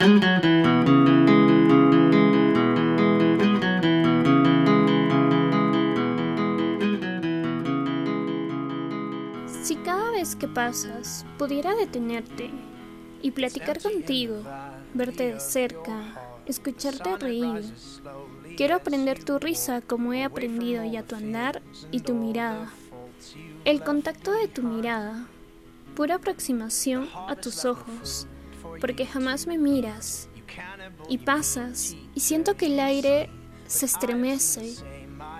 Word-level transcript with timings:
Si 0.00 0.06
cada 9.84 10.10
vez 10.12 10.36
que 10.36 10.48
pasas 10.48 11.26
pudiera 11.36 11.74
detenerte 11.74 12.50
y 13.20 13.32
platicar 13.32 13.82
contigo, 13.82 14.36
verte 14.94 15.34
de 15.34 15.40
cerca, 15.40 16.00
escucharte 16.46 17.18
reír, 17.18 17.62
quiero 18.56 18.76
aprender 18.76 19.22
tu 19.22 19.38
risa 19.38 19.82
como 19.82 20.14
he 20.14 20.24
aprendido 20.24 20.82
ya 20.82 21.02
tu 21.02 21.14
andar 21.14 21.60
y 21.90 22.00
tu 22.00 22.14
mirada. 22.14 22.72
El 23.66 23.84
contacto 23.84 24.32
de 24.32 24.48
tu 24.48 24.62
mirada, 24.62 25.26
pura 25.94 26.14
aproximación 26.14 27.06
a 27.28 27.36
tus 27.36 27.66
ojos, 27.66 28.26
porque 28.80 29.06
jamás 29.06 29.46
me 29.46 29.58
miras 29.58 30.28
y 31.08 31.18
pasas 31.18 31.94
y 32.14 32.20
siento 32.20 32.56
que 32.56 32.66
el 32.66 32.80
aire 32.80 33.30
se 33.66 33.86
estremece 33.86 34.74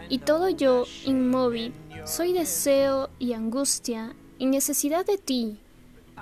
y 0.09 0.19
todo 0.19 0.48
yo 0.48 0.84
inmóvil 1.05 1.74
soy 2.05 2.32
deseo 2.32 3.10
y 3.18 3.34
angustia 3.34 4.15
y 4.38 4.46
necesidad 4.46 5.05
de 5.05 5.18
ti. 5.18 5.60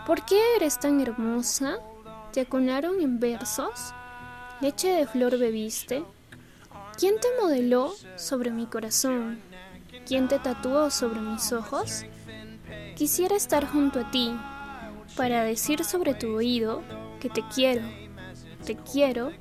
¿Por 0.07 0.25
qué 0.25 0.39
eres 0.57 0.79
tan 0.81 1.01
hermosa? 1.01 1.79
¿Te 2.33 2.41
acunaron 2.41 3.01
en 3.01 3.21
versos? 3.21 3.95
¿Leche 4.61 4.89
de 4.89 5.07
flor 5.07 5.39
bebiste? 5.39 6.05
¿Quién 6.99 7.15
te 7.21 7.29
modeló 7.41 7.95
sobre 8.17 8.51
mi 8.51 8.67
corazón? 8.67 9.39
¿Quién 10.05 10.27
te 10.27 10.39
tatuó 10.39 10.91
sobre 10.91 11.21
mis 11.21 11.53
ojos? 11.53 12.05
Quisiera 12.97 13.37
estar 13.37 13.67
junto 13.67 14.01
a 14.01 14.11
ti 14.11 14.37
para 15.17 15.45
decir 15.45 15.85
sobre 15.85 16.15
tu 16.15 16.35
oído 16.35 16.83
que 17.21 17.29
te 17.29 17.43
quiero, 17.55 17.83
te 18.65 18.77
quiero, 18.77 19.33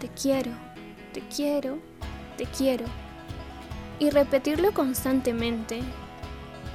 te 0.00 0.08
quiero, 0.08 0.52
te 1.12 1.20
quiero, 1.34 1.78
te 2.36 2.46
quiero. 2.46 2.84
Y 3.98 4.10
repetirlo 4.10 4.72
constantemente, 4.72 5.80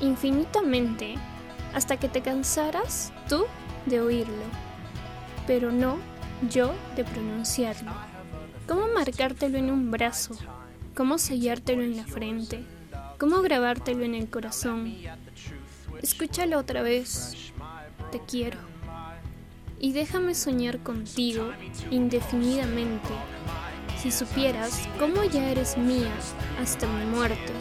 infinitamente, 0.02 1.16
hasta 1.74 1.98
que 1.98 2.08
te 2.08 2.22
cansaras 2.22 3.12
tú 3.28 3.46
de 3.86 4.02
oírlo, 4.02 4.44
pero 5.48 5.72
no 5.72 5.98
yo 6.50 6.74
de 6.96 7.04
pronunciarlo. 7.04 7.92
¿Cómo 8.68 8.88
marcártelo 8.88 9.58
en 9.58 9.72
un 9.72 9.92
brazo? 9.92 10.36
¿Cómo 10.96 11.18
sellártelo 11.18 11.82
en 11.84 11.98
la 11.98 12.06
frente? 12.06 12.64
¿Cómo 13.20 13.42
grabártelo 13.42 14.04
en 14.04 14.16
el 14.16 14.30
corazón? 14.30 14.96
Escúchalo 16.02 16.59
otra 16.59 16.82
vez. 16.82 17.52
Te 18.12 18.20
quiero. 18.20 18.75
Y 19.80 19.92
déjame 19.92 20.36
soñar 20.36 20.80
contigo 20.80 21.52
indefinidamente. 21.92 23.09
Si 24.02 24.12
supieras 24.12 24.88
cómo 25.00 25.23
ya 25.23 25.50
eres 25.50 25.78
mía 25.78 26.12
hasta 26.62 26.88
mi 26.88 27.06
muerte, 27.06 27.54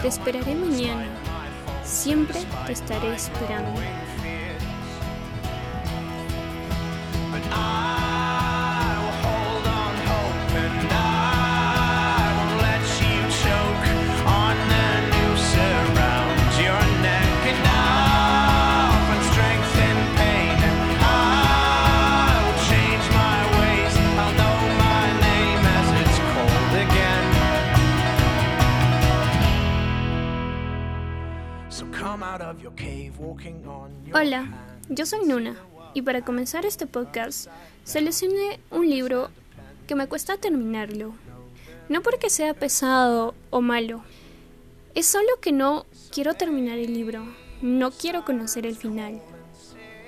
te 0.00 0.08
esperaré 0.08 0.54
mañana. 0.54 1.06
Siempre 1.84 2.40
te 2.66 2.72
estaré 2.72 3.14
esperando. 3.14 3.80
Hola, 34.14 34.46
yo 34.88 35.04
soy 35.04 35.26
Nuna 35.26 35.56
y 35.94 36.02
para 36.02 36.24
comenzar 36.24 36.64
este 36.64 36.86
podcast 36.86 37.48
seleccioné 37.82 38.60
un 38.70 38.88
libro 38.88 39.30
que 39.88 39.96
me 39.96 40.06
cuesta 40.06 40.36
terminarlo. 40.36 41.12
No 41.88 42.02
porque 42.02 42.30
sea 42.30 42.54
pesado 42.54 43.34
o 43.50 43.60
malo, 43.60 44.02
es 44.94 45.06
solo 45.06 45.28
que 45.40 45.50
no 45.50 45.86
quiero 46.12 46.34
terminar 46.34 46.78
el 46.78 46.94
libro, 46.94 47.24
no 47.62 47.90
quiero 47.90 48.24
conocer 48.24 48.64
el 48.64 48.76
final. 48.76 49.20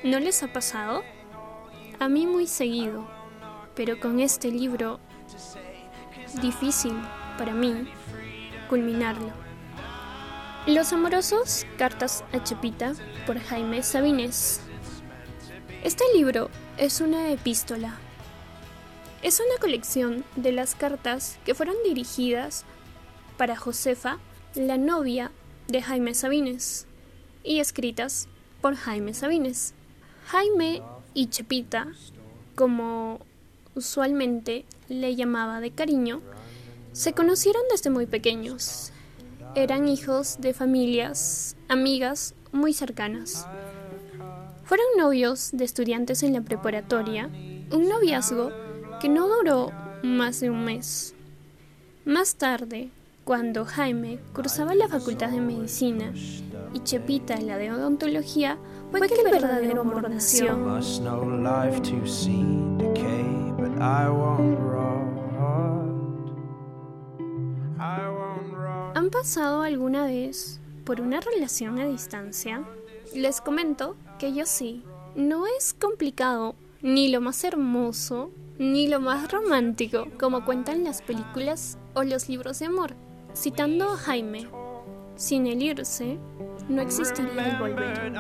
¿No 0.04 0.20
les 0.20 0.42
ha 0.44 0.52
pasado? 0.52 1.02
A 1.98 2.08
mí 2.08 2.24
muy 2.26 2.46
seguido, 2.46 3.04
pero 3.74 3.98
con 3.98 4.20
este 4.20 4.52
libro 4.52 5.00
difícil 6.40 6.94
para 7.36 7.52
mí 7.52 7.88
culminarlo. 8.68 9.47
Los 10.68 10.92
amorosos, 10.92 11.64
cartas 11.78 12.24
a 12.30 12.44
Chepita, 12.44 12.92
por 13.26 13.38
Jaime 13.38 13.82
Sabines. 13.82 14.60
Este 15.82 16.04
libro 16.14 16.50
es 16.76 17.00
una 17.00 17.32
epístola. 17.32 17.96
Es 19.22 19.40
una 19.40 19.58
colección 19.62 20.24
de 20.36 20.52
las 20.52 20.74
cartas 20.74 21.38
que 21.46 21.54
fueron 21.54 21.74
dirigidas 21.86 22.66
para 23.38 23.56
Josefa, 23.56 24.18
la 24.54 24.76
novia 24.76 25.32
de 25.68 25.80
Jaime 25.80 26.12
Sabines, 26.12 26.86
y 27.42 27.60
escritas 27.60 28.28
por 28.60 28.74
Jaime 28.74 29.14
Sabines. 29.14 29.72
Jaime 30.26 30.82
y 31.14 31.28
Chepita, 31.28 31.86
como 32.56 33.20
usualmente 33.74 34.66
le 34.90 35.16
llamaba 35.16 35.60
de 35.60 35.70
cariño, 35.70 36.20
se 36.92 37.14
conocieron 37.14 37.62
desde 37.70 37.88
muy 37.88 38.04
pequeños 38.04 38.92
eran 39.54 39.88
hijos 39.88 40.38
de 40.41 40.54
familias, 40.54 41.56
amigas 41.69 42.34
muy 42.53 42.72
cercanas. 42.72 43.47
Fueron 44.64 44.86
novios 44.98 45.50
de 45.53 45.64
estudiantes 45.64 46.22
en 46.22 46.34
la 46.34 46.42
preparatoria, 46.42 47.31
un 47.72 47.88
noviazgo 47.88 48.50
que 49.00 49.08
no 49.08 49.28
duró 49.28 49.72
más 50.03 50.41
de 50.41 50.50
un 50.50 50.64
mes. 50.64 51.14
Más 52.04 52.37
tarde, 52.37 52.91
cuando 53.25 53.64
Jaime 53.64 54.19
cursaba 54.34 54.75
la 54.75 54.88
facultad 54.88 55.31
de 55.31 55.41
medicina 55.41 56.12
y 56.72 56.81
Chepita 56.81 57.41
la 57.41 57.58
de 57.58 57.70
odontología, 57.70 58.58
fue 58.91 59.06
que 59.06 59.14
el 59.14 59.31
verdadero 59.31 59.82
amor 59.82 60.08
nació. 60.08 60.56
¿Han 69.08 69.12
pasado 69.12 69.62
alguna 69.62 70.04
vez 70.04 70.60
por 70.84 71.00
una 71.00 71.19
relación 71.22 71.78
a 71.78 71.86
distancia? 71.86 72.62
Les 73.14 73.41
comento 73.41 73.96
que 74.19 74.34
yo 74.34 74.44
sí. 74.44 74.84
No 75.16 75.46
es 75.46 75.72
complicado, 75.72 76.56
ni 76.82 77.08
lo 77.08 77.22
más 77.22 77.42
hermoso, 77.42 78.30
ni 78.58 78.86
lo 78.86 79.00
más 79.00 79.32
romántico, 79.32 80.08
como 80.20 80.44
cuentan 80.44 80.84
las 80.84 81.00
películas 81.00 81.78
o 81.94 82.02
los 82.02 82.28
libros 82.28 82.58
de 82.58 82.66
amor. 82.66 82.96
Citando 83.34 83.91
a 83.91 83.96
Jaime, 83.96 84.46
sin 85.16 85.46
el 85.46 85.62
irse, 85.62 86.19
no 86.69 86.82
existiría 86.82 87.48
el 87.48 87.58
volver. 87.58 88.12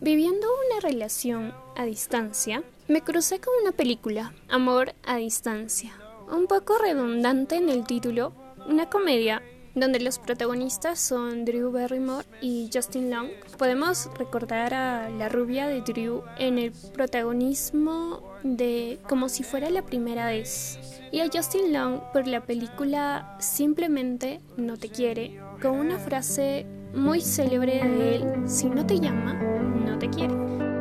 Viviendo 0.00 0.48
una 0.68 0.80
relación 0.80 1.54
a 1.76 1.84
distancia, 1.84 2.62
me 2.88 3.02
crucé 3.02 3.40
con 3.40 3.54
una 3.62 3.72
película, 3.72 4.32
Amor 4.48 4.94
a 5.04 5.16
Distancia, 5.16 5.92
un 6.30 6.46
poco 6.46 6.78
redundante 6.78 7.56
en 7.56 7.68
el 7.68 7.84
título, 7.84 8.32
una 8.66 8.90
comedia 8.90 9.42
donde 9.74 10.00
los 10.00 10.18
protagonistas 10.18 11.00
son 11.00 11.44
Drew 11.44 11.70
Barrymore 11.72 12.26
y 12.40 12.70
Justin 12.72 13.10
Long. 13.10 13.28
Podemos 13.58 14.08
recordar 14.16 14.72
a 14.72 15.10
la 15.10 15.28
rubia 15.28 15.66
de 15.66 15.80
Drew 15.80 16.22
en 16.38 16.58
el 16.58 16.72
protagonismo 16.92 18.22
de 18.42 19.00
Como 19.08 19.28
si 19.28 19.42
fuera 19.42 19.70
la 19.70 19.82
primera 19.82 20.26
vez 20.26 20.78
y 21.10 21.20
a 21.20 21.28
Justin 21.32 21.72
Long 21.72 22.00
por 22.12 22.26
la 22.26 22.44
película 22.44 23.36
Simplemente 23.40 24.40
no 24.56 24.76
te 24.76 24.88
quiere, 24.88 25.40
con 25.60 25.72
una 25.72 25.98
frase 25.98 26.66
muy 26.94 27.20
célebre 27.20 27.82
de 27.82 28.16
él, 28.16 28.48
si 28.48 28.66
no 28.66 28.86
te 28.86 29.00
llama, 29.00 29.34
no 29.34 29.98
te 29.98 30.08
quiere. 30.08 30.73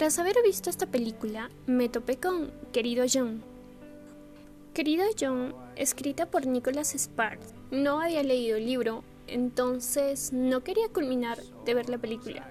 Tras 0.00 0.18
haber 0.18 0.36
visto 0.42 0.70
esta 0.70 0.86
película, 0.86 1.50
me 1.66 1.90
topé 1.90 2.16
con 2.16 2.50
Querido 2.72 3.04
John. 3.06 3.42
Querido 4.72 5.04
John, 5.20 5.54
escrita 5.76 6.24
por 6.24 6.46
Nicholas 6.46 6.94
Sparks. 6.96 7.52
No 7.70 8.00
había 8.00 8.22
leído 8.22 8.56
el 8.56 8.64
libro, 8.64 9.04
entonces 9.26 10.32
no 10.32 10.64
quería 10.64 10.88
culminar 10.88 11.36
de 11.66 11.74
ver 11.74 11.90
la 11.90 11.98
película. 11.98 12.50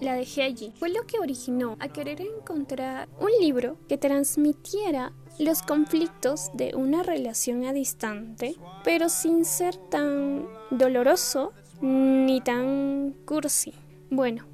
La 0.00 0.14
dejé 0.14 0.44
allí. 0.44 0.72
Fue 0.78 0.88
lo 0.88 1.02
que 1.06 1.18
originó 1.18 1.76
a 1.78 1.88
querer 1.88 2.22
encontrar 2.22 3.06
un 3.20 3.32
libro 3.38 3.76
que 3.86 3.98
transmitiera 3.98 5.12
los 5.38 5.60
conflictos 5.60 6.48
de 6.54 6.74
una 6.74 7.02
relación 7.02 7.66
a 7.66 7.74
distante, 7.74 8.56
pero 8.82 9.10
sin 9.10 9.44
ser 9.44 9.76
tan 9.76 10.48
doloroso 10.70 11.52
ni 11.82 12.40
tan 12.40 13.14
cursi. 13.26 13.74
Bueno, 14.08 14.46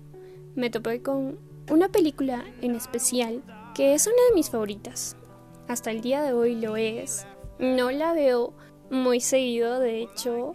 me 0.57 0.69
topé 0.69 1.01
con 1.01 1.54
una 1.71 1.89
película 1.89 2.45
en 2.61 2.75
especial 2.75 3.43
que 3.75 3.95
es 3.95 4.07
una 4.07 4.17
de 4.29 4.35
mis 4.35 4.51
favoritas. 4.51 5.17
Hasta 5.69 5.91
el 5.91 6.01
día 6.01 6.23
de 6.23 6.33
hoy 6.33 6.55
lo 6.55 6.77
es. 6.77 7.27
No 7.59 7.91
la 7.91 8.13
veo 8.13 8.53
muy 8.91 9.21
seguido, 9.21 9.81
de 9.81 10.03
hecho 10.03 10.53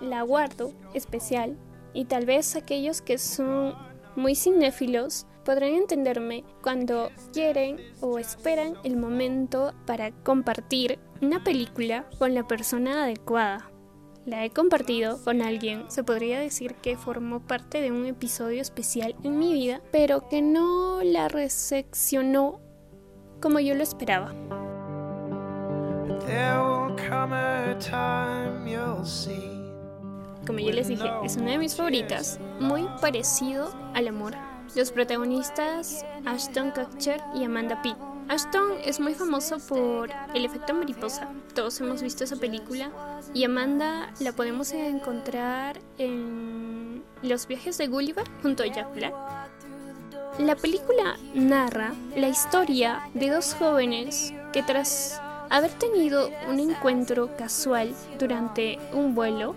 la 0.00 0.22
guardo 0.22 0.72
especial 0.94 1.56
y 1.92 2.04
tal 2.06 2.26
vez 2.26 2.56
aquellos 2.56 3.02
que 3.02 3.18
son 3.18 3.74
muy 4.16 4.34
cinéfilos 4.34 5.26
podrán 5.44 5.70
entenderme 5.70 6.44
cuando 6.62 7.10
quieren 7.32 7.78
o 8.00 8.18
esperan 8.18 8.74
el 8.84 8.96
momento 8.96 9.72
para 9.86 10.10
compartir 10.22 10.98
una 11.22 11.42
película 11.42 12.08
con 12.18 12.34
la 12.34 12.46
persona 12.46 13.04
adecuada. 13.04 13.69
La 14.26 14.44
he 14.44 14.50
compartido 14.50 15.18
con 15.24 15.40
alguien, 15.40 15.90
se 15.90 16.04
podría 16.04 16.38
decir 16.38 16.74
que 16.74 16.98
formó 16.98 17.40
parte 17.40 17.80
de 17.80 17.90
un 17.90 18.04
episodio 18.04 18.60
especial 18.60 19.16
en 19.22 19.38
mi 19.38 19.54
vida, 19.54 19.80
pero 19.92 20.28
que 20.28 20.42
no 20.42 21.02
la 21.02 21.28
recepcionó 21.28 22.60
como 23.40 23.60
yo 23.60 23.74
lo 23.74 23.82
esperaba. 23.82 24.34
Como 30.46 30.58
yo 30.58 30.72
les 30.72 30.88
dije, 30.88 31.08
es 31.24 31.36
una 31.36 31.52
de 31.52 31.58
mis 31.58 31.74
favoritas, 31.74 32.38
muy 32.60 32.86
parecido 33.00 33.70
al 33.94 34.08
amor. 34.08 34.34
Los 34.76 34.92
protagonistas 34.92 36.04
Ashton 36.26 36.72
Kutcher 36.72 37.20
y 37.34 37.44
Amanda 37.44 37.80
Pitt. 37.80 38.09
Ashton 38.28 38.72
es 38.84 39.00
muy 39.00 39.14
famoso 39.14 39.58
por 39.58 40.10
El 40.34 40.44
efecto 40.44 40.74
mariposa. 40.74 41.28
Todos 41.54 41.80
hemos 41.80 42.02
visto 42.02 42.24
esa 42.24 42.36
película. 42.36 42.90
Y 43.34 43.44
Amanda 43.44 44.12
la 44.20 44.32
podemos 44.32 44.72
encontrar 44.72 45.80
en 45.98 47.02
Los 47.22 47.46
viajes 47.46 47.78
de 47.78 47.88
Gulliver 47.88 48.26
junto 48.42 48.62
a 48.62 48.66
Jack 48.66 48.94
Black. 48.94 49.14
La 50.38 50.56
película 50.56 51.16
narra 51.34 51.92
la 52.16 52.28
historia 52.28 53.08
de 53.14 53.30
dos 53.30 53.54
jóvenes 53.58 54.32
que 54.52 54.62
tras 54.62 55.20
haber 55.50 55.72
tenido 55.72 56.30
un 56.48 56.60
encuentro 56.60 57.36
casual 57.36 57.92
durante 58.18 58.78
un 58.92 59.14
vuelo, 59.14 59.54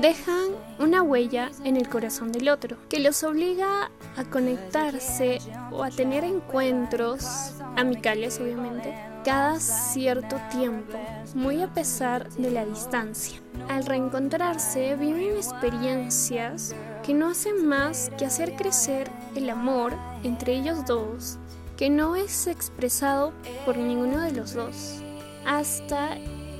dejan 0.00 0.50
una 0.78 1.02
huella 1.02 1.50
en 1.64 1.76
el 1.76 1.88
corazón 1.88 2.32
del 2.32 2.48
otro, 2.48 2.76
que 2.88 3.00
los 3.00 3.22
obliga 3.24 3.90
a 4.16 4.24
conectarse 4.24 5.38
o 5.70 5.82
a 5.82 5.90
tener 5.90 6.24
encuentros 6.24 7.54
amicales, 7.76 8.40
obviamente, 8.40 8.94
cada 9.24 9.60
cierto 9.60 10.36
tiempo, 10.50 10.98
muy 11.34 11.62
a 11.62 11.72
pesar 11.72 12.28
de 12.32 12.50
la 12.50 12.64
distancia. 12.64 13.40
Al 13.68 13.84
reencontrarse 13.84 14.96
viven 14.96 15.36
experiencias 15.36 16.74
que 17.04 17.14
no 17.14 17.30
hacen 17.30 17.66
más 17.66 18.10
que 18.18 18.26
hacer 18.26 18.54
crecer 18.56 19.10
el 19.36 19.48
amor 19.50 19.92
entre 20.22 20.54
ellos 20.54 20.84
dos, 20.86 21.38
que 21.76 21.90
no 21.90 22.16
es 22.16 22.46
expresado 22.46 23.32
por 23.64 23.76
ninguno 23.76 24.20
de 24.20 24.32
los 24.32 24.54
dos 24.54 25.02
hasta 25.44 26.16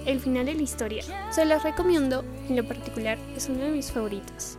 el 0.06 0.20
final 0.20 0.46
de 0.46 0.54
la 0.54 0.62
historia. 0.62 1.04
Se 1.30 1.44
las 1.44 1.62
recomiendo, 1.62 2.24
en 2.48 2.56
lo 2.56 2.66
particular 2.66 3.18
es 3.36 3.48
una 3.48 3.64
de 3.64 3.70
mis 3.70 3.92
favoritas. 3.92 4.58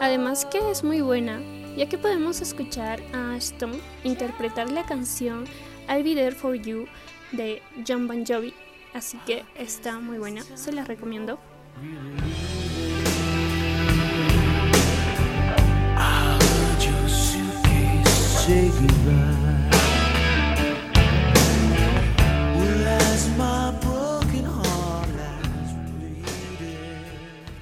Además 0.00 0.44
que 0.46 0.70
es 0.70 0.84
muy 0.84 1.00
buena, 1.00 1.40
ya 1.76 1.88
que 1.88 1.98
podemos 1.98 2.40
escuchar 2.40 3.00
a 3.12 3.34
Ashton 3.34 3.80
interpretar 4.04 4.70
la 4.70 4.84
canción 4.84 5.44
I'll 5.88 6.02
Be 6.02 6.14
There 6.14 6.32
For 6.32 6.54
You 6.54 6.86
de 7.32 7.62
John 7.86 8.06
Bon 8.06 8.24
Jovi, 8.26 8.54
así 8.94 9.18
que 9.26 9.44
está 9.54 9.98
muy 9.98 10.18
buena, 10.18 10.42
se 10.42 10.72
las 10.72 10.86
recomiendo. 10.86 11.38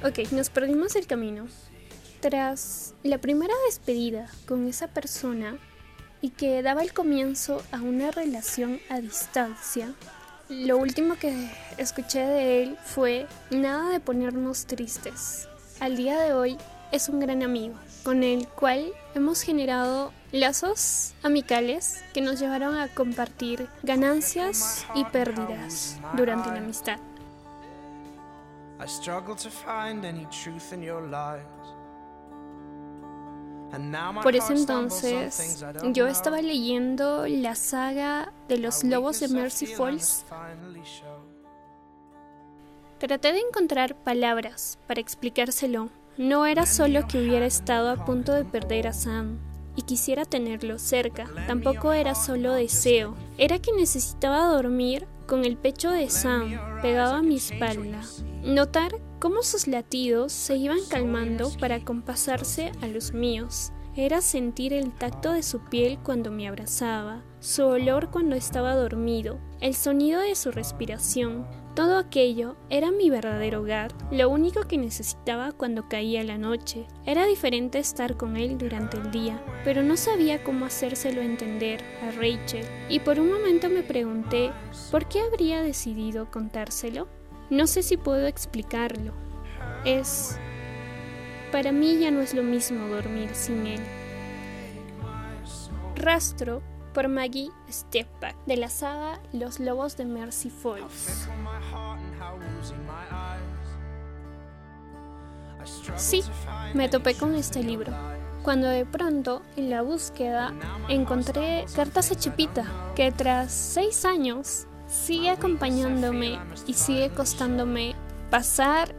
Ok, 0.02 0.32
nos 0.32 0.48
perdimos 0.50 0.96
el 0.96 1.06
camino. 1.06 1.46
Tras 2.20 2.94
la 3.02 3.17
primera 3.17 3.55
despedida 3.64 4.28
con 4.46 4.69
esa 4.69 4.88
persona 4.88 5.56
y 6.20 6.28
que 6.28 6.62
daba 6.62 6.82
el 6.82 6.93
comienzo 6.93 7.62
a 7.72 7.81
una 7.81 8.11
relación 8.11 8.78
a 8.90 9.00
distancia, 9.00 9.94
lo 10.50 10.76
último 10.76 11.14
que 11.14 11.50
escuché 11.78 12.20
de 12.20 12.62
él 12.62 12.78
fue 12.84 13.26
nada 13.50 13.88
de 13.88 14.00
ponernos 14.00 14.67
tristes. 14.67 15.49
Al 15.81 15.96
día 15.96 16.20
de 16.20 16.34
hoy 16.34 16.58
es 16.93 17.08
un 17.08 17.20
gran 17.20 17.43
amigo, 17.43 17.75
con 18.05 18.23
el 18.23 18.46
cual 18.49 18.93
hemos 19.14 19.40
generado 19.40 20.12
lazos 20.31 21.14
amicales 21.23 22.02
que 22.12 22.20
nos 22.20 22.38
llevaron 22.38 22.76
a 22.76 22.88
compartir 22.88 23.66
ganancias 23.82 24.84
y 24.94 25.05
pérdidas 25.06 25.99
durante 26.19 26.50
la 26.50 26.58
amistad. 26.58 26.99
Por 34.22 34.37
ese 34.37 34.55
entonces 34.55 35.64
yo 35.93 36.06
estaba 36.06 36.43
leyendo 36.43 37.26
la 37.28 37.55
saga 37.55 38.32
de 38.49 38.58
los 38.58 38.84
lobos 38.84 39.20
de 39.20 39.28
Mercy 39.28 39.67
Falls. 39.67 40.25
Traté 42.99 43.32
de 43.32 43.40
encontrar 43.40 43.94
palabras 43.96 44.78
para 44.87 45.00
explicárselo. 45.00 45.88
No 46.19 46.44
era 46.44 46.67
solo 46.67 47.06
que 47.06 47.19
hubiera 47.19 47.46
estado 47.46 47.90
a 47.90 48.05
punto 48.05 48.32
de 48.32 48.44
perder 48.44 48.88
a 48.88 48.93
Sam 48.93 49.38
y 49.76 49.82
quisiera 49.82 50.25
tenerlo 50.25 50.78
cerca. 50.78 51.26
Tampoco 51.46 51.93
era 51.93 52.14
solo 52.14 52.52
deseo. 52.52 53.14
Era 53.38 53.58
que 53.58 53.73
necesitaba 53.73 54.44
dormir 54.46 55.06
con 55.26 55.44
el 55.44 55.56
pecho 55.56 55.90
de 55.90 56.11
Sam 56.11 56.61
pegado 56.82 57.14
a 57.14 57.23
mi 57.23 57.37
espalda. 57.37 58.02
Notar 58.42 58.92
cómo 59.19 59.42
sus 59.42 59.66
latidos 59.66 60.32
se 60.32 60.56
iban 60.56 60.78
calmando 60.88 61.50
para 61.60 61.84
compasarse 61.84 62.72
a 62.81 62.87
los 62.87 63.12
míos. 63.12 63.70
Era 63.94 64.22
sentir 64.22 64.72
el 64.72 64.94
tacto 64.94 65.32
de 65.32 65.42
su 65.42 65.60
piel 65.64 65.98
cuando 66.02 66.31
me 66.31 66.48
abrazaba, 66.48 67.22
su 67.40 67.66
olor 67.66 68.10
cuando 68.10 68.37
estaba 68.37 68.75
dormido, 68.75 69.38
el 69.60 69.75
sonido 69.75 70.20
de 70.20 70.34
su 70.37 70.52
respiración. 70.52 71.46
Todo 71.75 71.98
aquello 71.98 72.56
era 72.70 72.90
mi 72.90 73.10
verdadero 73.10 73.60
hogar, 73.60 73.92
lo 74.10 74.31
único 74.31 74.62
que 74.62 74.78
necesitaba 74.78 75.52
cuando 75.52 75.88
caía 75.88 76.25
la 76.25 76.38
noche. 76.38 76.87
Era 77.04 77.26
diferente 77.26 77.78
estar 77.78 78.16
con 78.16 78.38
él 78.38 78.56
durante 78.56 78.97
el 78.97 79.11
día, 79.11 79.44
pero 79.64 79.82
no 79.82 79.99
sabía 79.99 80.42
cómo 80.42 80.64
hacérselo 80.64 81.20
entender 81.20 81.85
a 82.02 82.11
Rachel, 82.12 82.66
y 82.88 83.00
por 83.00 83.20
un 83.20 83.30
momento 83.30 83.68
me 83.68 83.82
pregunté 83.82 84.50
por 84.90 85.09
qué 85.09 85.20
habría 85.20 85.62
decidido 85.62 86.30
contárselo. 86.30 87.06
No 87.50 87.66
sé 87.66 87.83
si 87.83 87.97
puedo 87.97 88.26
explicarlo. 88.26 89.12
Es... 89.85 90.38
Para 91.50 91.73
mí 91.73 91.99
ya 91.99 92.12
no 92.12 92.21
es 92.21 92.33
lo 92.33 92.45
mismo 92.45 92.87
dormir 92.87 93.35
sin 93.35 93.66
él. 93.66 93.80
Rastro 95.97 96.62
por 96.95 97.09
Maggie 97.09 97.50
Stepback 97.69 98.37
de 98.47 98.57
la 98.57 98.69
saga 98.69 99.21
Los 99.33 99.59
Lobos 99.59 99.97
de 99.97 100.04
Mercy 100.04 100.49
Falls. 100.49 101.28
Sí, 105.97 106.23
me 106.75 106.88
topé 106.88 107.14
con 107.14 107.35
este 107.35 107.62
libro. 107.62 107.92
Cuando 108.42 108.69
de 108.69 108.87
pronto, 108.87 109.42
en 109.57 109.71
la 109.71 109.83
búsqueda, 109.83 110.54
encontré 110.88 111.66
Cartas 111.75 112.11
a 112.11 112.14
Chipita, 112.14 112.64
que 112.95 113.12
tras 113.12 113.52
seis 113.52 114.04
años 114.04 114.66
sigue 114.90 115.30
acompañándome 115.30 116.38
y 116.66 116.75
sigue 116.75 117.11
costándome 117.11 117.94
pasar 118.30 118.94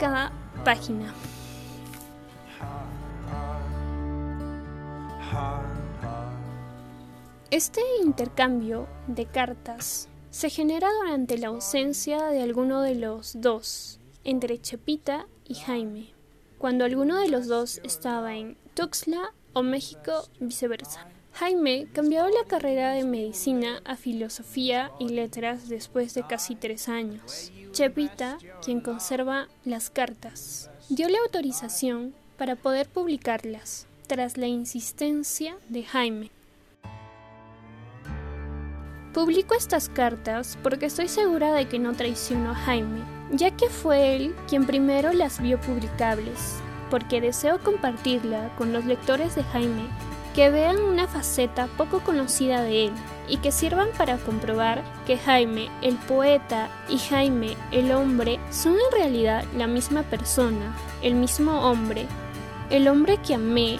cada 0.00 0.32
página. 0.64 1.14
Este 7.50 7.80
intercambio 8.02 8.86
de 9.06 9.26
cartas 9.26 10.08
se 10.30 10.50
genera 10.50 10.88
durante 11.02 11.38
la 11.38 11.48
ausencia 11.48 12.26
de 12.26 12.42
alguno 12.42 12.82
de 12.82 12.94
los 12.94 13.40
dos, 13.40 14.00
entre 14.24 14.60
Chepita 14.60 15.26
y 15.46 15.54
Jaime, 15.54 16.12
cuando 16.58 16.84
alguno 16.84 17.18
de 17.18 17.28
los 17.28 17.46
dos 17.46 17.80
estaba 17.84 18.36
en 18.36 18.58
Tuxtla 18.74 19.32
o 19.54 19.62
México, 19.62 20.28
viceversa. 20.40 21.06
Jaime 21.38 21.86
cambió 21.92 22.24
la 22.24 22.48
carrera 22.48 22.90
de 22.90 23.04
medicina 23.04 23.80
a 23.84 23.94
filosofía 23.94 24.90
y 24.98 25.10
letras 25.10 25.68
después 25.68 26.12
de 26.14 26.24
casi 26.24 26.56
tres 26.56 26.88
años. 26.88 27.52
Chepita, 27.70 28.38
quien 28.60 28.80
conserva 28.80 29.46
las 29.64 29.88
cartas, 29.88 30.68
dio 30.88 31.08
la 31.08 31.18
autorización 31.20 32.12
para 32.36 32.56
poder 32.56 32.88
publicarlas, 32.88 33.86
tras 34.08 34.36
la 34.36 34.48
insistencia 34.48 35.56
de 35.68 35.84
Jaime. 35.84 36.32
Publico 39.14 39.54
estas 39.54 39.88
cartas 39.88 40.58
porque 40.64 40.86
estoy 40.86 41.06
segura 41.06 41.52
de 41.52 41.68
que 41.68 41.78
no 41.78 41.92
traiciono 41.92 42.50
a 42.50 42.56
Jaime, 42.56 43.02
ya 43.30 43.52
que 43.52 43.68
fue 43.68 44.16
él 44.16 44.34
quien 44.48 44.66
primero 44.66 45.12
las 45.12 45.40
vio 45.40 45.60
publicables, 45.60 46.56
porque 46.90 47.20
deseo 47.20 47.62
compartirla 47.62 48.52
con 48.56 48.72
los 48.72 48.86
lectores 48.86 49.36
de 49.36 49.44
Jaime 49.44 49.88
que 50.34 50.50
vean 50.50 50.80
una 50.80 51.06
faceta 51.06 51.68
poco 51.76 52.00
conocida 52.00 52.62
de 52.62 52.86
él 52.86 52.92
y 53.28 53.38
que 53.38 53.52
sirvan 53.52 53.88
para 53.96 54.16
comprobar 54.18 54.82
que 55.06 55.18
Jaime 55.18 55.70
el 55.82 55.96
poeta 55.96 56.68
y 56.88 56.98
Jaime 56.98 57.56
el 57.72 57.92
hombre 57.92 58.38
son 58.50 58.74
en 58.74 58.98
realidad 58.98 59.44
la 59.56 59.66
misma 59.66 60.02
persona, 60.02 60.76
el 61.02 61.14
mismo 61.14 61.68
hombre, 61.68 62.06
el 62.70 62.88
hombre 62.88 63.18
que 63.18 63.34
amé 63.34 63.78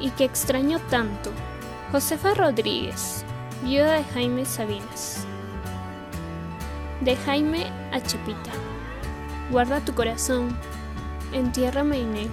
y 0.00 0.10
que 0.10 0.24
extraño 0.24 0.78
tanto. 0.90 1.30
Josefa 1.92 2.34
Rodríguez, 2.34 3.24
viuda 3.62 3.94
de 3.94 4.04
Jaime 4.04 4.44
Sabines. 4.44 5.24
De 7.00 7.16
Jaime 7.16 7.66
a 7.92 8.00
Chepita. 8.00 8.52
Guarda 9.50 9.80
tu 9.80 9.94
corazón, 9.94 10.56
entiérrame 11.32 12.00
en 12.00 12.16
él. 12.16 12.30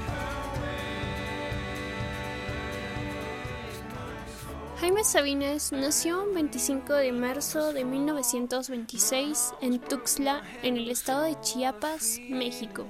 Jaime 4.85 5.03
Sabines 5.03 5.71
nació 5.71 6.21
el 6.25 6.35
25 6.35 6.93
de 6.93 7.11
marzo 7.11 7.73
de 7.73 7.83
1926 7.83 9.55
en 9.61 9.79
Tuxtla, 9.79 10.43
en 10.61 10.77
el 10.77 10.91
estado 10.91 11.23
de 11.23 11.35
Chiapas, 11.41 12.19
México. 12.29 12.85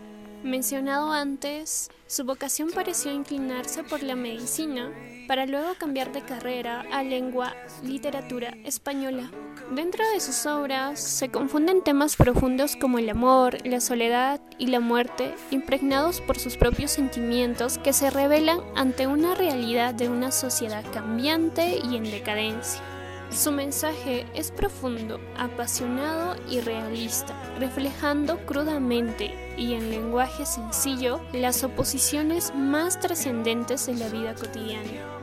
Mencionado 0.46 1.12
antes, 1.12 1.90
su 2.06 2.24
vocación 2.24 2.70
pareció 2.70 3.12
inclinarse 3.12 3.84
por 3.84 4.04
la 4.04 4.16
medicina, 4.16 4.92
para 5.28 5.48
luego 5.48 5.74
cambiar 5.80 6.12
de 6.12 6.22
carrera 6.22 6.86
a 6.92 7.02
lengua 7.02 7.56
literatura 7.84 8.56
española. 8.64 9.32
Dentro 9.72 10.08
de 10.08 10.20
sus 10.20 10.46
obras 10.46 11.00
se 11.00 11.30
confunden 11.30 11.82
temas 11.82 12.16
profundos 12.16 12.76
como 12.76 13.00
el 13.00 13.10
amor, 13.10 13.58
la 13.66 13.82
soledad 13.82 14.40
y 14.60 14.68
la 14.68 14.80
muerte, 14.80 15.34
impregnados 15.50 16.22
por 16.22 16.38
sus 16.38 16.58
propios 16.58 16.92
sentimientos 16.92 17.80
que 17.80 17.92
se 17.92 18.12
revelan 18.12 18.60
ante 18.76 19.08
una 19.08 19.34
realidad 19.34 19.96
de 19.96 20.10
una 20.10 20.32
sociedad 20.32 20.84
cambiante 20.94 21.80
y 21.84 21.96
en 21.96 22.04
decadencia. 22.04 22.95
Su 23.32 23.52
mensaje 23.52 24.28
es 24.34 24.52
profundo, 24.52 25.20
apasionado 25.38 26.36
y 26.50 26.62
realista, 26.62 27.36
reflejando 27.60 28.38
crudamente 28.46 29.34
y 29.58 29.74
en 29.74 29.90
lenguaje 29.90 30.46
sencillo 30.46 31.20
las 31.34 31.64
oposiciones 31.64 32.54
más 32.56 33.00
trascendentes 33.00 33.88
de 33.88 33.96
la 33.96 34.10
vida 34.10 34.36
cotidiana. 34.36 35.16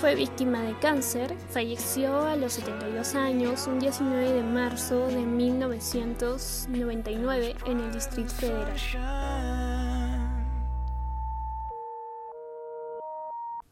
Fue 0.00 0.14
víctima 0.14 0.62
de 0.62 0.78
cáncer, 0.78 1.36
falleció 1.50 2.22
a 2.22 2.36
los 2.36 2.54
72 2.54 3.14
años 3.14 3.66
un 3.66 3.78
19 3.78 4.32
de 4.32 4.42
marzo 4.42 5.08
de 5.08 5.20
1999 5.20 7.54
en 7.66 7.80
el 7.80 7.92
Distrito 7.92 8.30
Federal. 8.30 8.78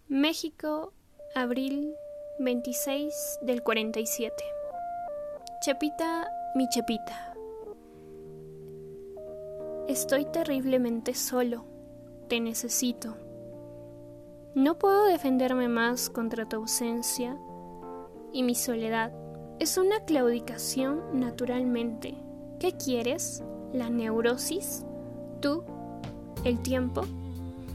México, 0.08 0.92
abril 1.34 1.94
26 2.40 3.40
del 3.42 3.64
47. 3.64 4.32
Chepita, 5.60 6.30
mi 6.54 6.68
Chepita. 6.68 7.34
Estoy 9.88 10.24
terriblemente 10.26 11.14
solo. 11.14 11.64
Te 12.28 12.38
necesito. 12.38 13.16
No 14.54 14.78
puedo 14.78 15.06
defenderme 15.06 15.66
más 15.66 16.10
contra 16.10 16.48
tu 16.48 16.56
ausencia 16.56 17.36
y 18.32 18.44
mi 18.44 18.54
soledad. 18.54 19.12
Es 19.58 19.76
una 19.76 20.04
claudicación 20.04 21.18
naturalmente. 21.18 22.14
¿Qué 22.60 22.70
quieres? 22.72 23.42
¿La 23.72 23.90
neurosis? 23.90 24.84
¿Tú? 25.40 25.64
¿El 26.44 26.60
tiempo? 26.60 27.02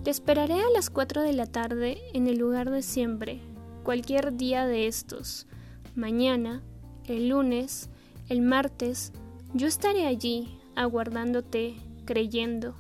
Te 0.06 0.10
esperaré 0.10 0.62
a 0.62 0.70
las 0.74 0.90
4 0.90 1.22
de 1.22 1.34
la 1.34 1.48
tarde 1.48 1.98
en 2.14 2.28
el 2.28 2.38
lugar 2.38 2.70
de 2.70 2.82
siempre, 2.82 3.42
cualquier 3.84 4.36
día 4.36 4.66
de 4.66 4.88
estos. 4.88 5.48
Mañana, 5.96 6.64
el 7.06 7.30
lunes, 7.30 7.90
el 8.30 8.42
martes, 8.42 9.12
yo 9.54 9.68
estaré 9.68 10.08
allí, 10.08 10.58
aguardándote, 10.76 11.76
creyendo. 12.06 12.76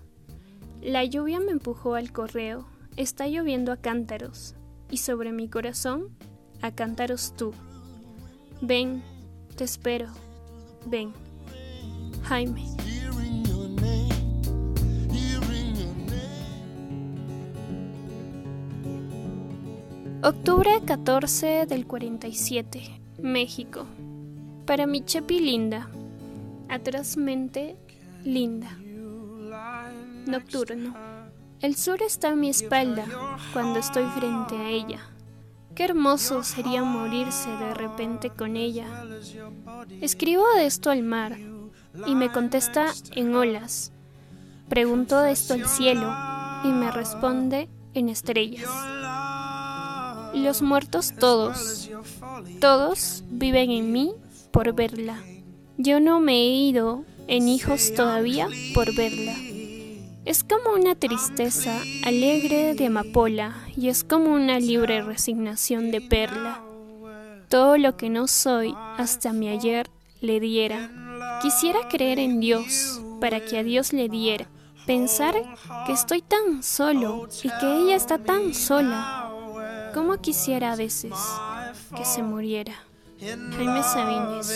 La 0.82 1.04
lluvia 1.04 1.40
me 1.40 1.52
empujó 1.52 1.96
al 1.96 2.12
correo 2.12 2.68
Está 2.96 3.28
lloviendo 3.28 3.72
a 3.72 3.78
cántaros, 3.78 4.54
y 4.92 4.98
sobre 4.98 5.32
mi 5.32 5.50
corazón 5.50 6.16
a 6.62 6.72
cántaros 6.72 7.34
tú. 7.36 7.52
Ven, 8.62 9.04
te 9.56 9.64
espero, 9.64 10.10
ven. 10.86 11.12
Jaime. 12.24 12.83
Octubre 20.25 20.80
14 20.86 21.65
del 21.65 21.86
47, 21.86 23.01
México. 23.22 23.86
Para 24.65 24.88
mi 24.88 25.03
Chepi 25.03 25.42
linda, 25.42 25.89
atrozmente 26.70 27.75
linda. 28.24 28.70
Nocturno. 30.25 30.96
El 31.60 31.75
sur 31.75 32.01
está 32.01 32.30
a 32.30 32.36
mi 32.36 32.48
espalda 32.48 33.03
cuando 33.51 33.80
estoy 33.80 34.06
frente 34.18 34.56
a 34.56 34.70
ella. 34.70 35.00
Qué 35.75 35.84
hermoso 35.84 36.42
sería 36.44 36.86
morirse 36.86 37.50
de 37.50 37.74
repente 37.74 38.30
con 38.30 38.56
ella. 38.56 38.86
Escribo 40.00 40.46
de 40.56 40.68
esto 40.68 40.89
al 40.89 41.03
mar 41.03 41.38
y 42.08 42.15
me 42.15 42.32
contesta 42.32 42.94
en 43.12 43.36
olas. 43.36 43.92
Pregunto 44.70 45.20
de 45.20 45.34
esto 45.34 45.53
al 45.53 45.68
cielo 45.68 46.15
y 46.63 46.70
me 46.70 46.92
responde 46.92 47.68
en 47.94 48.08
estrellas. 48.08 48.70
Los 50.34 50.62
muertos 50.62 51.13
todos, 51.20 51.90
todos 52.60 53.24
viven 53.30 53.72
en 53.72 53.92
mí 53.92 54.13
por 54.52 54.74
verla. 54.74 55.24
Yo 55.78 56.00
no 56.00 56.20
me 56.20 56.34
he 56.34 56.50
ido 56.50 57.06
en 57.28 57.48
hijos 57.48 57.94
todavía 57.96 58.48
por 58.74 58.94
verla. 58.94 59.34
Es 60.25 60.44
como 60.44 60.74
una 60.74 60.96
tristeza 60.96 61.82
alegre 62.06 62.75
de 62.75 62.86
amapola 62.86 63.56
y 63.75 63.90
es 63.90 64.04
como 64.04 64.34
una 64.34 64.60
libre 64.60 65.02
resignación 65.02 65.92
de 65.92 66.02
perla. 66.02 66.62
Todo 67.50 67.78
lo 67.78 67.98
que 67.98 68.10
no 68.10 68.28
soy 68.28 68.74
hasta 68.98 69.34
mi 69.34 69.50
ayer 69.50 69.90
le 70.22 70.40
diera. 70.40 71.40
Quisiera 71.42 71.88
creer 71.90 72.20
en 72.20 72.40
Dios 72.40 73.02
para 73.20 73.44
que 73.44 73.58
a 73.58 73.63
Dios 73.63 73.94
le 73.94 74.10
diera. 74.10 74.48
Pensar 74.86 75.36
que 75.86 75.94
estoy 75.94 76.22
tan 76.22 76.63
solo 76.63 77.28
y 77.44 77.50
que 77.60 77.78
ella 77.78 77.96
está 77.96 78.18
tan 78.18 78.54
sola. 78.54 79.23
Como 79.94 80.18
quisiera 80.18 80.74
a 80.74 80.76
veces 80.76 81.14
que 81.96 82.04
se 82.04 82.24
muriera. 82.24 82.74
Jaime 83.20 83.84
Sabines. 83.84 84.48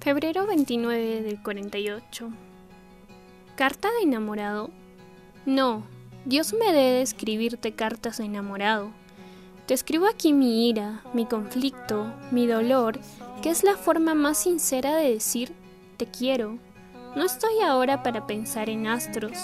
Febrero 0.00 0.46
29 0.46 1.22
del 1.22 1.42
48. 1.42 2.30
¿Carta 3.56 3.88
de 3.92 4.04
enamorado? 4.04 4.70
No, 5.44 5.84
Dios 6.24 6.54
me 6.54 6.72
debe 6.72 7.02
escribirte 7.02 7.72
cartas 7.72 8.18
de 8.18 8.24
enamorado. 8.24 8.90
Te 9.66 9.74
escribo 9.74 10.06
aquí 10.06 10.32
mi 10.32 10.68
ira, 10.68 11.02
mi 11.12 11.26
conflicto, 11.26 12.12
mi 12.30 12.46
dolor, 12.46 12.98
que 13.42 13.50
es 13.50 13.62
la 13.62 13.76
forma 13.76 14.14
más 14.14 14.38
sincera 14.38 14.96
de 14.96 15.12
decir 15.12 15.52
te 15.98 16.06
quiero. 16.06 16.58
No 17.16 17.24
estoy 17.24 17.60
ahora 17.66 18.04
para 18.04 18.26
pensar 18.28 18.70
en 18.70 18.86
astros, 18.86 19.36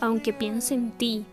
aunque 0.00 0.32
piense 0.32 0.72
en 0.72 0.90
ti. 0.90 1.26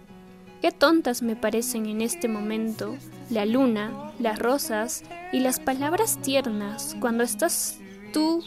Qué 0.61 0.71
tontas 0.71 1.21
me 1.21 1.37
parecen 1.37 1.85
en 1.85 2.01
este 2.01 2.27
momento 2.27 2.97
la 3.29 3.45
luna, 3.45 4.11
las 4.19 4.37
rosas 4.37 5.03
y 5.31 5.39
las 5.39 5.61
palabras 5.61 6.19
tiernas 6.21 6.97
cuando 6.99 7.23
estás 7.23 7.79
tú 8.11 8.43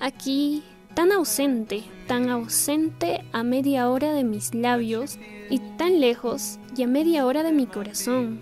aquí 0.00 0.64
tan 0.94 1.12
ausente, 1.12 1.84
tan 2.08 2.28
ausente 2.28 3.24
a 3.32 3.44
media 3.44 3.88
hora 3.88 4.12
de 4.12 4.24
mis 4.24 4.52
labios 4.52 5.18
y 5.50 5.60
tan 5.76 6.00
lejos 6.00 6.58
y 6.76 6.82
a 6.82 6.88
media 6.88 7.26
hora 7.26 7.44
de 7.44 7.52
mi 7.52 7.66
corazón 7.66 8.40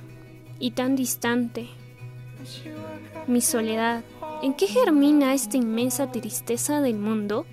y 0.58 0.70
tan 0.70 0.96
distante. 0.96 1.68
Mi 3.26 3.42
soledad, 3.42 4.02
¿en 4.42 4.54
qué 4.54 4.66
germina 4.66 5.34
esta 5.34 5.58
inmensa 5.58 6.10
tristeza 6.10 6.80
del 6.80 6.96
mundo? 6.96 7.44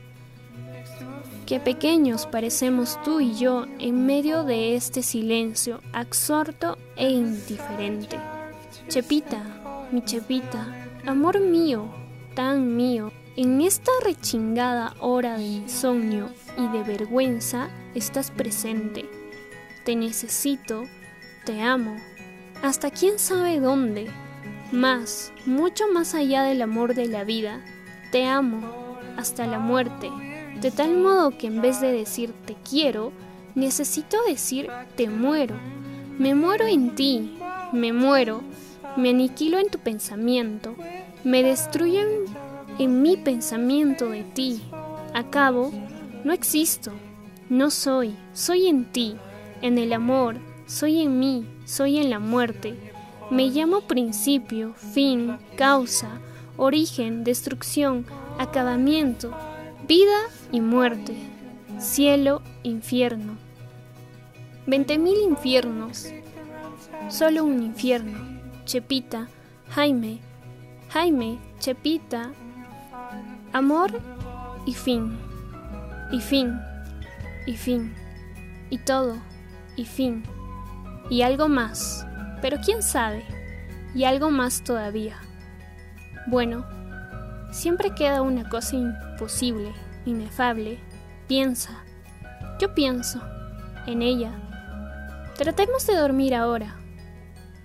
Qué 1.48 1.62
pequeños 1.62 2.26
parecemos 2.26 3.02
tú 3.04 3.22
y 3.22 3.34
yo 3.34 3.68
en 3.80 4.06
medio 4.06 4.44
de 4.44 4.76
este 4.76 5.02
silencio 5.02 5.80
absorto 5.94 6.78
e 6.98 7.10
indiferente. 7.10 8.20
Chepita, 8.90 9.88
mi 9.90 10.04
Chepita, 10.04 10.68
amor 11.06 11.40
mío, 11.40 11.86
tan 12.36 12.76
mío, 12.76 13.14
en 13.38 13.62
esta 13.62 13.92
rechingada 14.04 14.94
hora 15.00 15.38
de 15.38 15.44
insomnio 15.44 16.28
y 16.58 16.68
de 16.78 16.84
vergüenza 16.84 17.70
estás 17.96 18.30
presente. 18.30 19.10
te 19.86 19.96
necesito, 19.96 20.84
te 21.46 21.62
amo, 21.62 21.96
hasta 22.62 22.92
quién 22.92 23.20
sabe 23.20 23.62
dónde, 23.62 24.12
más, 24.74 25.32
mucho 25.46 25.86
más 25.94 26.14
allá 26.14 26.44
del 26.44 26.62
amor 26.62 26.94
de 26.94 27.08
la 27.08 27.24
vida, 27.24 27.64
te 28.12 28.26
amo, 28.26 28.98
hasta 29.16 29.48
la 29.48 29.60
muerte, 29.60 30.12
de 30.62 30.72
tal 30.72 30.98
modo 30.98 31.38
que 31.38 31.48
en 31.48 31.62
vez 31.62 31.82
de 31.82 31.92
decir 31.92 32.34
te 32.46 32.56
quiero, 32.68 33.12
necesito 33.56 34.18
decir 34.28 34.70
te 34.96 35.10
muero, 35.10 35.56
me 36.18 36.34
muero 36.34 36.66
en 36.66 36.96
ti, 36.96 37.38
me 37.72 37.94
muero, 37.94 38.42
me 38.96 39.10
aniquilo 39.12 39.60
en 39.60 39.70
tu 39.70 39.78
pensamiento, 39.80 40.76
me 41.24 41.44
destruyo 41.44 42.02
en, 42.80 43.02
mi 43.02 43.18
pensamiento 43.18 44.10
de 44.10 44.24
ti, 44.24 44.62
acabo, 45.14 45.72
no 46.24 46.34
existo, 46.34 46.92
no 47.50 47.70
soy, 47.70 48.16
soy 48.34 48.68
en 48.68 48.86
ti, 48.86 49.16
en 49.62 49.78
el 49.78 49.94
amor, 49.94 50.38
soy 50.66 51.02
en 51.02 51.20
mí, 51.20 51.48
soy 51.66 51.98
en 51.98 52.10
la 52.10 52.20
muerte. 52.20 52.76
Me 53.30 53.48
llamo 53.48 53.82
principio, 53.82 54.74
fin, 54.74 55.38
causa, 55.56 56.20
origen, 56.56 57.24
destrucción, 57.24 58.06
acabamiento, 58.40 59.32
vida 59.88 60.18
y 60.52 60.62
muerte, 60.62 61.16
cielo, 61.80 62.42
infierno. 62.64 63.38
Veinte 64.66 64.98
mil 64.98 65.18
infiernos, 65.22 66.10
solo 67.10 67.44
un 67.44 67.64
infierno. 67.64 68.38
Chepita, 68.66 69.30
Jaime, 69.70 70.20
Jaime, 70.90 71.40
Chepita, 71.60 72.32
amor 73.54 73.92
y 74.66 74.74
fin, 74.74 75.18
y 76.12 76.20
fin, 76.20 76.60
y 77.46 77.56
fin, 77.56 77.94
y 78.70 78.78
todo, 78.80 79.16
y 79.78 79.86
fin 79.86 80.24
y 81.10 81.22
algo 81.22 81.48
más, 81.48 82.06
pero 82.42 82.58
quién 82.64 82.84
sabe, 82.84 83.24
y 83.96 84.04
algo 84.04 84.30
más 84.30 84.64
todavía. 84.64 85.18
Bueno, 86.28 86.66
siempre 87.52 87.96
queda 87.96 88.22
una 88.22 88.48
cosa 88.50 88.76
imposible, 88.76 89.72
inefable. 90.08 90.80
Piensa, 91.28 91.84
yo 92.60 92.74
pienso, 92.74 93.22
en 93.86 94.02
ella. 94.02 94.32
Tratemos 95.38 95.86
de 95.86 95.96
dormir 95.96 96.34
ahora. 96.34 96.76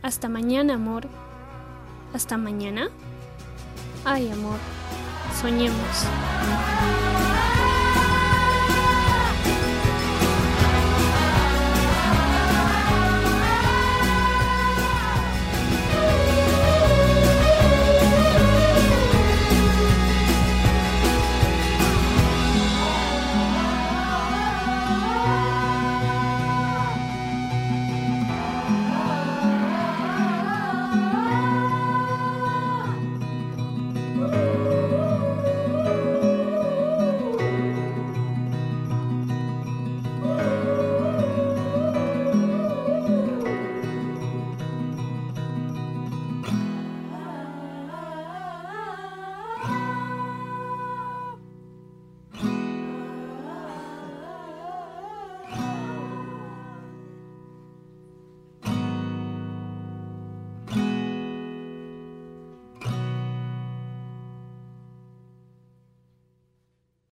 Hasta 0.02 0.28
mañana, 0.28 0.74
amor. 0.74 1.08
¿Hasta 2.12 2.36
mañana? 2.36 2.88
Ay, 4.04 4.30
amor, 4.30 4.58
soñemos. 5.40 6.06